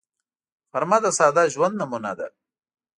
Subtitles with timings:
[0.71, 2.27] غرمه د ساده ژوند نمونه ده